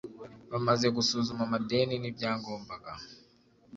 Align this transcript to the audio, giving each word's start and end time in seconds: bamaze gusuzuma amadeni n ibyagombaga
bamaze 0.51 0.87
gusuzuma 0.95 1.41
amadeni 1.47 1.95
n 1.99 2.05
ibyagombaga 2.09 2.91